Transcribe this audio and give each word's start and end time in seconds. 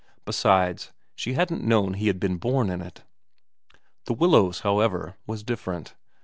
Besides, 0.25 0.91
she 1.13 1.33
hadn't 1.33 1.63
known 1.63 1.93
he 1.93 2.07
had 2.07 2.19
been 2.19 2.37
born 2.37 2.71
in 2.71 2.81
it. 2.81 3.03
The 4.05 4.13
Willows, 4.13 4.61
however, 4.61 5.15
was 5.27 5.43
different. 5.43 5.93